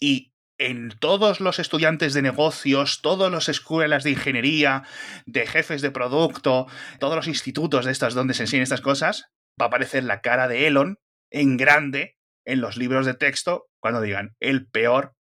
[0.00, 4.84] Y en todos los estudiantes de negocios, todas las escuelas de ingeniería,
[5.26, 6.68] de jefes de producto,
[7.00, 10.46] todos los institutos de estas donde se enseñan estas cosas, va a aparecer la cara
[10.46, 11.00] de Elon
[11.32, 15.16] en grande en los libros de texto cuando digan el peor,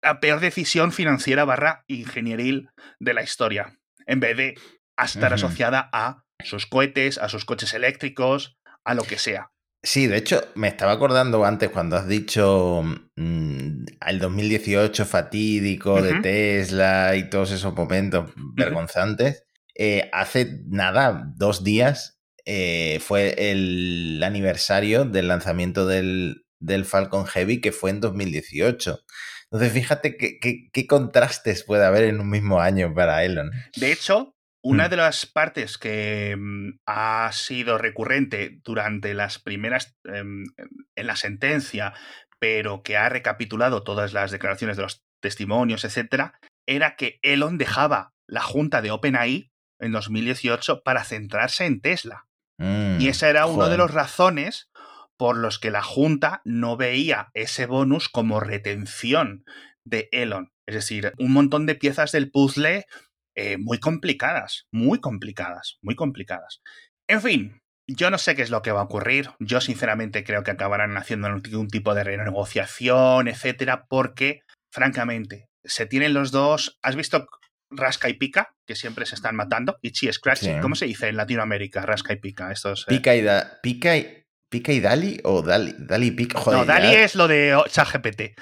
[0.00, 2.68] la peor decisión financiera barra ingenieril
[3.00, 4.54] de la historia en vez de
[5.02, 9.50] estar asociada a sus cohetes, a sus coches eléctricos, a lo que sea.
[9.82, 12.82] Sí, de hecho, me estaba acordando antes cuando has dicho
[13.16, 19.44] mm, el 2018 fatídico de Tesla y todos esos momentos vergonzantes.
[19.74, 27.60] Eh, hace nada, dos días, eh, fue el aniversario del lanzamiento del, del Falcon Heavy,
[27.60, 29.00] que fue en 2018.
[29.54, 33.52] Entonces, fíjate qué, contrastes puede haber en un mismo año para Elon.
[33.76, 34.90] De hecho, una mm.
[34.90, 40.42] de las partes que mm, ha sido recurrente durante las primeras, em,
[40.96, 41.92] en la sentencia,
[42.40, 48.12] pero que ha recapitulado todas las declaraciones de los testimonios, etcétera, era que Elon dejaba
[48.26, 52.26] la junta de OpenAI en 2018 para centrarse en Tesla.
[52.58, 54.68] y mm, esa era una de las razones
[55.16, 59.44] por los que la Junta no veía ese bonus como retención
[59.84, 60.52] de Elon.
[60.66, 62.86] Es decir, un montón de piezas del puzzle
[63.36, 66.60] eh, muy complicadas, muy complicadas, muy complicadas.
[67.08, 69.30] En fin, yo no sé qué es lo que va a ocurrir.
[69.40, 74.40] Yo sinceramente creo que acabarán haciendo un tipo de renegociación, etcétera, porque,
[74.72, 76.78] francamente, se tienen los dos.
[76.82, 77.26] ¿Has visto
[77.70, 78.54] Rasca y Pica?
[78.66, 79.76] Que siempre se están matando.
[79.82, 80.60] Ichi Scratch.
[80.62, 81.82] ¿Cómo se dice en Latinoamérica?
[81.82, 82.50] Rasca y Pica.
[82.52, 82.86] Estos, eh?
[82.88, 84.23] Pica, y da, pica y
[84.54, 86.38] ¿Pica y Dali o Dali, Dali y Pica?
[86.46, 88.38] no, Dali es lo de ChatGPT.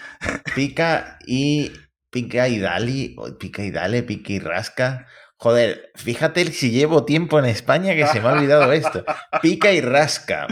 [0.55, 1.73] Pica y
[2.11, 5.07] Pica y Dali, Pica y Dale, Pica y Rasca.
[5.39, 9.07] Joder, fíjate si llevo tiempo en España que se me ha olvidado esto.
[9.41, 10.49] Pica y rasca.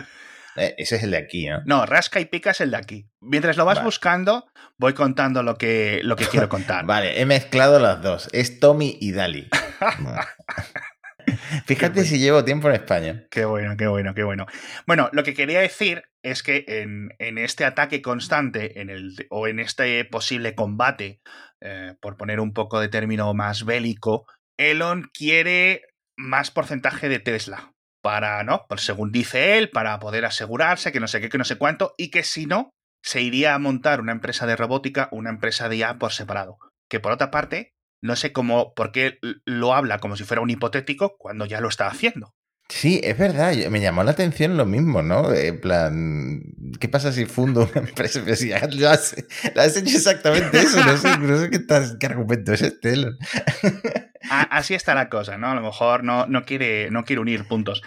[0.56, 1.60] Eh, ese es el de aquí, ¿no?
[1.66, 3.10] No, rasca y pica es el de aquí.
[3.20, 4.46] Mientras lo vas buscando,
[4.78, 6.86] voy contando lo que, lo que quiero contar.
[6.86, 8.30] vale, he mezclado las dos.
[8.32, 9.50] Es Tommy y Dali.
[11.66, 13.26] Fíjate si llevo tiempo en España.
[13.30, 14.46] Qué bueno, qué bueno, qué bueno.
[14.86, 19.58] Bueno, lo que quería decir es que en, este ataque constante en el, o en
[19.58, 21.20] este posible combate,
[21.60, 24.26] eh, por poner un poco de término más bélico,
[24.58, 25.82] Elon quiere
[26.16, 28.66] más porcentaje de Tesla para, ¿no?
[28.68, 31.94] Pues según dice él, para poder asegurarse que no sé qué, que no sé cuánto,
[31.96, 32.70] y que si no,
[33.02, 36.58] se iría a montar una empresa de robótica, una empresa de IA por separado.
[36.88, 40.50] Que por otra parte, no sé cómo, por qué lo habla como si fuera un
[40.50, 42.34] hipotético cuando ya lo está haciendo.
[42.70, 45.34] Sí, es verdad, me llamó la atención lo mismo, ¿no?
[45.34, 46.40] En plan,
[46.78, 48.22] ¿qué pasa si fundo una empresa?
[48.24, 51.66] Pues ya lo has, hecho exactamente eso, no sé, no sé qué,
[51.98, 52.94] qué, argumento es este.
[54.30, 55.50] Así está la cosa, ¿no?
[55.50, 57.82] A lo mejor no, no, quiere, no quiere unir puntos.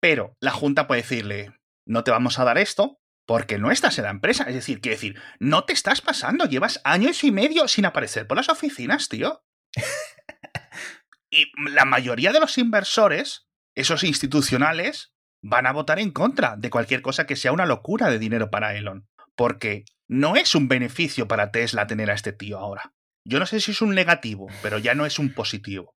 [0.00, 1.54] Pero la Junta puede decirle,
[1.86, 4.44] no te vamos a dar esto porque no estás en la empresa.
[4.44, 8.36] Es decir, quiere decir, no te estás pasando, llevas años y medio sin aparecer por
[8.36, 9.45] las oficinas, tío.
[11.30, 15.12] Y la mayoría de los inversores esos institucionales
[15.42, 18.74] van a votar en contra de cualquier cosa que sea una locura de dinero para
[18.74, 19.06] Elon.
[19.36, 22.94] Porque no es un beneficio para Tesla tener a este tío ahora.
[23.24, 25.94] Yo no sé si es un negativo, pero ya no es un positivo.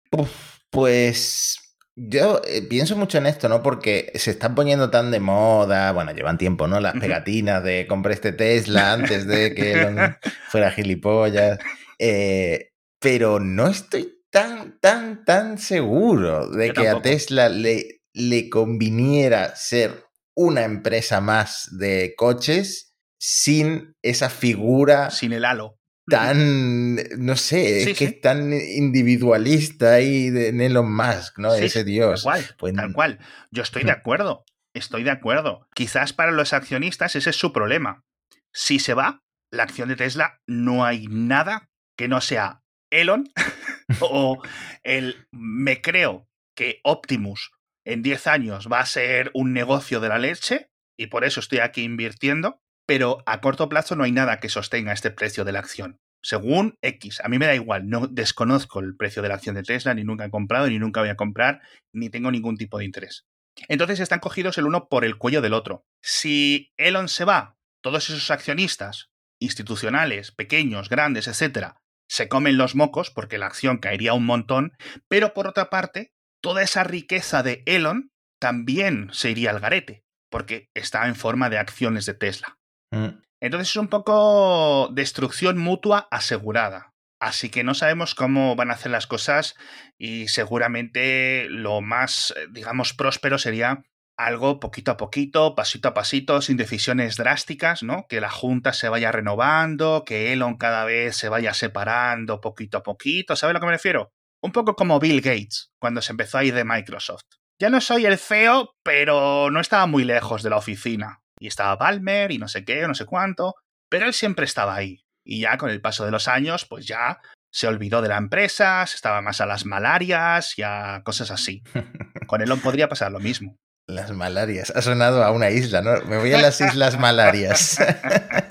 [0.70, 3.62] pues yo eh, pienso mucho en esto, ¿no?
[3.62, 6.80] Porque se están poniendo tan de moda, bueno, llevan tiempo, ¿no?
[6.80, 10.16] Las pegatinas de compré este Tesla antes de que Elon
[10.50, 11.60] fuera gilipollas.
[12.00, 12.67] Eh,
[13.00, 20.06] pero no estoy tan, tan, tan seguro de que a Tesla le, le conviniera ser
[20.36, 25.10] una empresa más de coches sin esa figura.
[25.12, 25.80] Sin el halo.
[26.10, 31.54] Tan, no sé, es que es tan individualista ahí de Elon Musk, ¿no?
[31.54, 32.24] Ese dios.
[32.24, 33.20] Tal cual, pues tal cual.
[33.52, 35.68] Yo estoy de acuerdo, estoy de acuerdo.
[35.74, 38.06] Quizás para los accionistas ese es su problema.
[38.54, 43.30] Si se va, la acción de Tesla no hay nada que no sea Elon
[44.02, 44.42] o
[44.84, 47.52] el me creo que Optimus
[47.86, 51.60] en 10 años va a ser un negocio de la leche y por eso estoy
[51.60, 55.60] aquí invirtiendo, pero a corto plazo no hay nada que sostenga este precio de la
[55.60, 56.00] acción.
[56.24, 59.64] Según X, a mí me da igual, no desconozco el precio de la acción de
[59.64, 61.62] Tesla, ni nunca he comprado, ni nunca voy a comprar,
[61.94, 63.26] ni tengo ningún tipo de interés.
[63.68, 65.86] Entonces están cogidos el uno por el cuello del otro.
[66.02, 73.12] Si Elon se va, todos esos accionistas, institucionales, pequeños, grandes, etcétera, se comen los mocos
[73.12, 74.74] porque la acción caería un montón,
[75.08, 80.70] pero por otra parte, toda esa riqueza de Elon también se iría al garete, porque
[80.74, 82.58] está en forma de acciones de Tesla.
[82.92, 83.20] Mm.
[83.42, 86.94] Entonces es un poco destrucción mutua asegurada.
[87.20, 89.56] Así que no sabemos cómo van a hacer las cosas
[89.98, 93.84] y seguramente lo más, digamos, próspero sería
[94.18, 98.08] algo poquito a poquito, pasito a pasito, sin decisiones drásticas, ¿no?
[98.10, 102.84] Que la Junta se vaya renovando, que Elon cada vez se vaya separando poquito a
[102.84, 104.12] poquito, ¿sabes a lo que me refiero?
[104.42, 107.24] Un poco como Bill Gates, cuando se empezó a ir de Microsoft.
[107.60, 111.22] Ya no soy el CEO, pero no estaba muy lejos de la oficina.
[111.40, 113.56] Y estaba Palmer y no sé qué, no sé cuánto,
[113.90, 115.04] pero él siempre estaba ahí.
[115.26, 117.20] Y ya con el paso de los años, pues ya
[117.52, 121.64] se olvidó de la empresa, se estaba más a las malarias y a cosas así.
[122.28, 123.58] Con Elon podría pasar lo mismo.
[123.90, 124.74] Las malarias.
[124.76, 126.02] Ha sonado a una isla, ¿no?
[126.08, 127.78] Me voy a las Islas Malarias.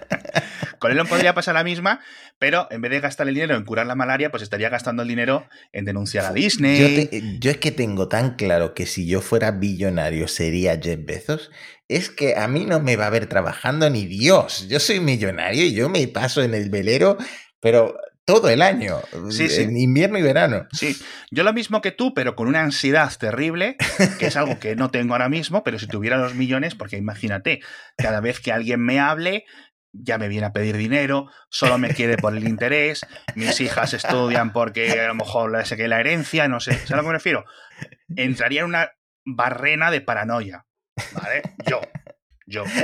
[0.78, 2.00] Con Elon podría pasar la misma,
[2.38, 5.08] pero en vez de gastar el dinero en curar la malaria, pues estaría gastando el
[5.08, 7.10] dinero en denunciar a Disney.
[7.38, 11.50] Yo, es que tengo tan claro que si yo fuera billonario sería Jeff Bezos,
[11.86, 14.68] es que a mí no me va a ver trabajando ni Dios.
[14.70, 17.18] Yo soy millonario y yo me paso en el velero,
[17.60, 17.94] pero
[18.26, 20.66] todo el año, en invierno y verano.
[20.72, 20.96] Sí,
[21.30, 23.76] yo lo mismo que tú, pero con una ansiedad terrible,
[24.18, 27.60] que es algo que no tengo ahora mismo, pero si tuviera los millones, porque imagínate,
[27.96, 29.44] cada vez que alguien me hable,
[29.92, 33.06] ya me viene a pedir dinero, solo me quiere por el interés,
[33.36, 37.02] mis hijas estudian porque a lo mejor que la herencia, no sé, ¿sabes a lo
[37.02, 37.44] que me refiero?
[38.16, 38.90] Entraría en una
[39.24, 40.66] barrena de paranoia,
[41.12, 41.42] ¿vale?
[41.70, 41.80] Yo.
[42.46, 42.64] Yo.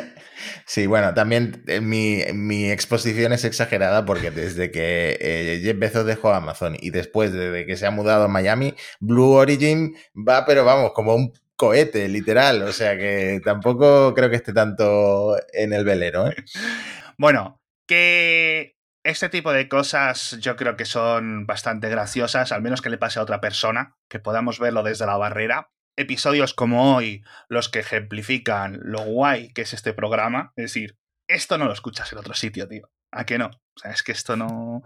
[0.67, 6.07] Sí, bueno, también eh, mi, mi exposición es exagerada porque desde que eh, Jeff Bezos
[6.07, 10.65] dejó Amazon y después de que se ha mudado a Miami, Blue Origin va, pero
[10.65, 11.33] vamos, como un
[11.63, 12.63] cohete, literal.
[12.63, 16.29] O sea que tampoco creo que esté tanto en el velero.
[16.29, 16.35] ¿eh?
[17.19, 22.91] Bueno, que este tipo de cosas yo creo que son bastante graciosas, al menos que
[22.91, 25.71] le pase a otra persona, que podamos verlo desde la barrera.
[25.97, 31.59] Episodios como hoy, los que ejemplifican lo guay que es este programa, es decir, esto
[31.59, 32.91] no lo escuchas en otro sitio, tío.
[33.11, 33.47] ¿A qué no?
[33.47, 34.83] O sea, es que esto no.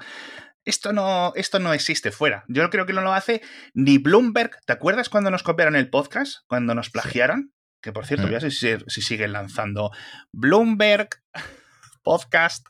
[0.65, 2.45] Esto no, esto no existe fuera.
[2.49, 3.41] Yo creo que no lo hace
[3.73, 4.51] ni Bloomberg.
[4.67, 6.39] ¿Te acuerdas cuando nos copiaron el podcast?
[6.49, 7.53] Cuando nos plagiaron.
[7.81, 9.93] Que por cierto, ya sé si, si siguen lanzando.
[10.33, 11.09] Bloomberg,
[12.03, 12.67] podcast,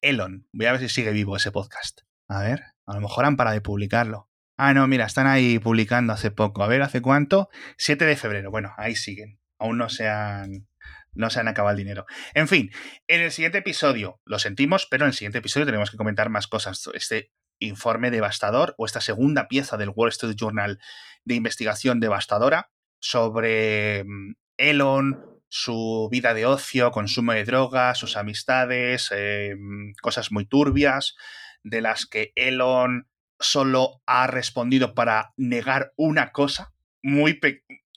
[0.00, 0.48] Elon.
[0.52, 2.00] Voy a ver si sigue vivo ese podcast.
[2.28, 4.28] A ver, a lo mejor han parado de publicarlo.
[4.56, 6.62] Ah, no, mira, están ahí publicando hace poco.
[6.62, 7.50] A ver, ¿hace cuánto?
[7.76, 8.50] 7 de febrero.
[8.50, 9.38] Bueno, ahí siguen.
[9.58, 10.66] Aún no se han,
[11.12, 12.06] no se han acabado el dinero.
[12.34, 12.70] En fin,
[13.06, 16.46] en el siguiente episodio, lo sentimos, pero en el siguiente episodio tenemos que comentar más
[16.46, 16.88] cosas.
[16.94, 20.78] Este informe devastador o esta segunda pieza del Wall Street Journal
[21.24, 29.10] de investigación devastadora sobre mm, Elon, su vida de ocio, consumo de drogas, sus amistades,
[29.14, 29.54] eh,
[30.02, 31.14] cosas muy turbias,
[31.62, 33.08] de las que Elon
[33.40, 36.72] solo ha respondido para negar una cosa,
[37.02, 37.40] muy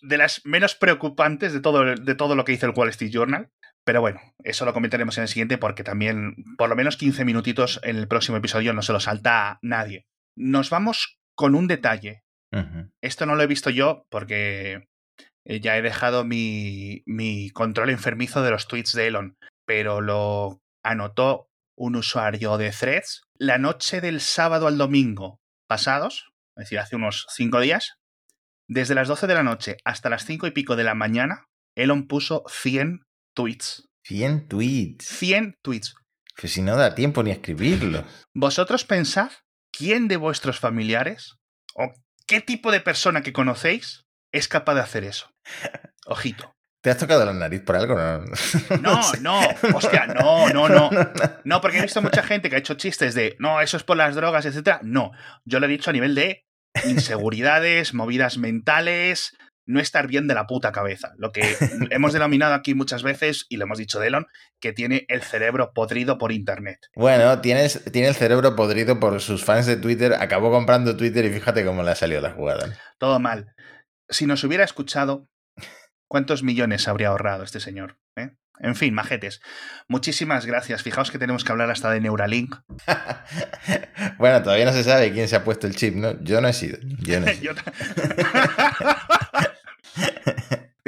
[0.02, 3.50] de las menos preocupantes de todo, de todo lo que hizo el Wall Street Journal.
[3.86, 7.80] Pero bueno, eso lo comentaremos en el siguiente porque también por lo menos 15 minutitos
[7.84, 10.06] en el próximo episodio no se lo salta a nadie.
[10.38, 12.24] Nos vamos con un detalle.
[13.02, 14.88] Esto no lo he visto yo porque
[15.46, 20.62] eh, ya he dejado mi, mi control enfermizo de los tweets de Elon, pero lo
[20.84, 21.49] anotó
[21.80, 27.26] un usuario de Threads la noche del sábado al domingo pasados, es decir, hace unos
[27.34, 27.96] cinco días,
[28.68, 32.08] desde las 12 de la noche hasta las cinco y pico de la mañana, Elon
[32.08, 33.88] puso 100 tweets.
[34.04, 35.06] 100 tweets.
[35.06, 35.96] 100 tweets.
[36.40, 38.04] Pues si no da tiempo ni a escribirlos.
[38.34, 39.32] ¿Vosotros pensad
[39.72, 41.38] quién de vuestros familiares
[41.76, 41.94] o
[42.28, 45.30] qué tipo de persona que conocéis es capaz de hacer eso?
[46.06, 46.54] Ojito.
[46.82, 47.96] ¿Te has tocado la nariz por algo?
[47.96, 48.22] No,
[48.82, 49.42] no, no,
[49.74, 50.90] hostia, no, no, no.
[51.44, 53.98] No, porque he visto mucha gente que ha hecho chistes de, no, eso es por
[53.98, 54.80] las drogas, etc.
[54.82, 55.12] No,
[55.44, 56.46] yo lo he dicho a nivel de
[56.86, 61.12] inseguridades, movidas mentales, no estar bien de la puta cabeza.
[61.18, 61.42] Lo que
[61.90, 64.28] hemos denominado aquí muchas veces, y lo hemos dicho de Elon,
[64.62, 66.80] que tiene el cerebro podrido por Internet.
[66.96, 71.30] Bueno, tienes, tiene el cerebro podrido por sus fans de Twitter, acabó comprando Twitter y
[71.30, 72.74] fíjate cómo le ha salido la jugada.
[72.98, 73.54] Todo mal.
[74.08, 75.28] Si nos hubiera escuchado,
[76.10, 77.98] ¿cuántos millones habría ahorrado este señor?
[78.18, 78.32] ¿Eh?
[78.60, 79.42] En fin, majetes.
[79.88, 80.84] Muchísimas gracias.
[80.84, 82.58] Fijaos que tenemos que hablar hasta de Neuralink.
[84.18, 86.22] bueno, todavía no se sabe quién se ha puesto el chip, ¿no?
[86.22, 86.78] Yo no he sido.
[87.00, 87.54] Yo no he sido.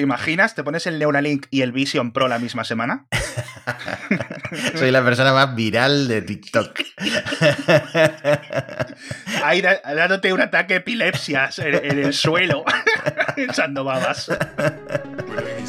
[0.01, 0.55] ¿Te imaginas?
[0.55, 3.05] ¿Te pones el Neuralink y el Vision Pro la misma semana?
[4.75, 6.71] Soy la persona más viral de TikTok.
[9.43, 12.65] Ahí dándote un ataque de epilepsia en, el suelo,
[13.37, 14.31] echando babas.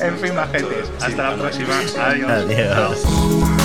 [0.01, 0.49] En fin, más
[1.03, 1.79] Hasta la próxima.
[1.99, 2.31] Adiós.
[2.31, 3.62] Adiós.